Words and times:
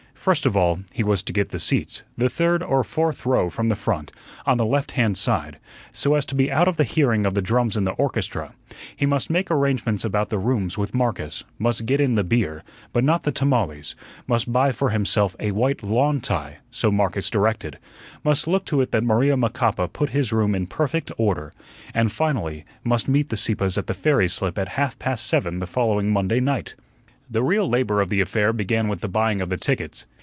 First 0.21 0.45
of 0.45 0.55
all, 0.55 0.81
he 0.93 1.01
was 1.03 1.23
to 1.23 1.33
get 1.33 1.49
the 1.49 1.59
seats, 1.59 2.03
the 2.15 2.29
third 2.29 2.61
or 2.61 2.83
fourth 2.83 3.25
row 3.25 3.49
from 3.49 3.69
the 3.69 3.75
front, 3.75 4.11
on 4.45 4.57
the 4.59 4.65
left 4.67 4.91
hand 4.91 5.17
side, 5.17 5.57
so 5.91 6.13
as 6.13 6.27
to 6.27 6.35
be 6.35 6.51
out 6.51 6.67
of 6.67 6.77
the 6.77 6.83
hearing 6.83 7.25
of 7.25 7.33
the 7.33 7.41
drums 7.41 7.75
in 7.75 7.85
the 7.85 7.93
orchestra; 7.93 8.53
he 8.95 9.07
must 9.07 9.31
make 9.31 9.49
arrangements 9.49 10.05
about 10.05 10.29
the 10.29 10.37
rooms 10.37 10.77
with 10.77 10.93
Marcus, 10.93 11.43
must 11.57 11.87
get 11.87 11.99
in 11.99 12.13
the 12.13 12.23
beer, 12.23 12.61
but 12.93 13.03
not 13.03 13.23
the 13.23 13.31
tamales; 13.31 13.95
must 14.27 14.53
buy 14.53 14.71
for 14.71 14.91
himself 14.91 15.35
a 15.39 15.49
white 15.53 15.81
lawn 15.81 16.21
tie 16.21 16.57
so 16.69 16.91
Marcus 16.91 17.27
directed; 17.31 17.79
must 18.23 18.45
look 18.45 18.63
to 18.65 18.79
it 18.79 18.91
that 18.91 19.03
Maria 19.03 19.35
Macapa 19.35 19.87
put 19.91 20.11
his 20.11 20.31
room 20.31 20.53
in 20.53 20.67
perfect 20.67 21.09
order; 21.17 21.51
and, 21.95 22.11
finally, 22.11 22.63
must 22.83 23.07
meet 23.07 23.29
the 23.29 23.37
Sieppes 23.37 23.75
at 23.75 23.87
the 23.87 23.95
ferry 23.95 24.29
slip 24.29 24.59
at 24.59 24.67
half 24.77 24.99
past 24.99 25.25
seven 25.25 25.57
the 25.57 25.65
following 25.65 26.11
Monday 26.11 26.39
night. 26.39 26.75
The 27.27 27.41
real 27.41 27.67
labor 27.67 28.01
of 28.01 28.09
the 28.09 28.19
affair 28.19 28.51
began 28.51 28.89
with 28.89 28.99
the 28.99 29.07
buying 29.07 29.39
of 29.39 29.49
the 29.49 29.55
tickets. 29.55 30.05